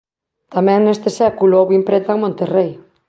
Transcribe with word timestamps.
Tamén 0.53 0.79
neste 0.83 1.09
século 1.21 1.57
houbo 1.59 1.77
imprenta 1.81 2.09
en 2.15 2.21
Monterrei. 2.23 2.71